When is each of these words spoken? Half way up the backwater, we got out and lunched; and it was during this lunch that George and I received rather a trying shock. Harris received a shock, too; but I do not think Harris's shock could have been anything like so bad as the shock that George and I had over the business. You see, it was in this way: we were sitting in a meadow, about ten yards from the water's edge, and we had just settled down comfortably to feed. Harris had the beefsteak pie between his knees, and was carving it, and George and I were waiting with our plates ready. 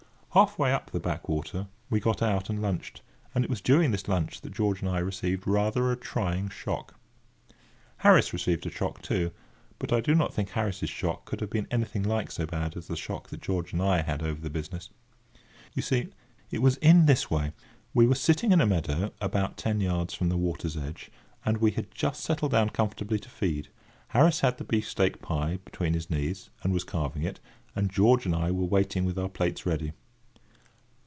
Half 0.33 0.57
way 0.57 0.71
up 0.71 0.91
the 0.91 0.99
backwater, 1.01 1.67
we 1.89 1.99
got 1.99 2.21
out 2.21 2.49
and 2.49 2.61
lunched; 2.61 3.01
and 3.35 3.43
it 3.43 3.49
was 3.49 3.59
during 3.59 3.91
this 3.91 4.07
lunch 4.07 4.39
that 4.39 4.53
George 4.53 4.79
and 4.79 4.87
I 4.89 4.99
received 4.99 5.45
rather 5.45 5.91
a 5.91 5.97
trying 5.97 6.47
shock. 6.47 6.97
Harris 7.97 8.31
received 8.31 8.65
a 8.65 8.71
shock, 8.71 9.01
too; 9.01 9.31
but 9.77 9.91
I 9.91 9.99
do 9.99 10.15
not 10.15 10.33
think 10.33 10.51
Harris's 10.51 10.89
shock 10.89 11.25
could 11.25 11.41
have 11.41 11.49
been 11.49 11.67
anything 11.69 12.03
like 12.03 12.31
so 12.31 12.45
bad 12.45 12.77
as 12.77 12.87
the 12.87 12.95
shock 12.95 13.27
that 13.27 13.41
George 13.41 13.73
and 13.73 13.81
I 13.81 14.03
had 14.03 14.23
over 14.23 14.39
the 14.39 14.49
business. 14.49 14.89
You 15.73 15.81
see, 15.81 16.07
it 16.49 16.61
was 16.61 16.77
in 16.77 17.07
this 17.07 17.29
way: 17.29 17.51
we 17.93 18.07
were 18.07 18.15
sitting 18.15 18.53
in 18.53 18.61
a 18.61 18.65
meadow, 18.65 19.11
about 19.19 19.57
ten 19.57 19.81
yards 19.81 20.13
from 20.13 20.29
the 20.29 20.37
water's 20.37 20.77
edge, 20.77 21.11
and 21.43 21.57
we 21.57 21.71
had 21.71 21.91
just 21.93 22.23
settled 22.23 22.53
down 22.53 22.69
comfortably 22.69 23.19
to 23.19 23.29
feed. 23.29 23.67
Harris 24.07 24.39
had 24.39 24.59
the 24.59 24.63
beefsteak 24.63 25.21
pie 25.21 25.59
between 25.65 25.93
his 25.93 26.09
knees, 26.09 26.51
and 26.63 26.71
was 26.71 26.85
carving 26.85 27.23
it, 27.23 27.41
and 27.75 27.91
George 27.91 28.25
and 28.25 28.33
I 28.33 28.51
were 28.51 28.63
waiting 28.63 29.03
with 29.03 29.19
our 29.19 29.27
plates 29.27 29.65
ready. 29.65 29.91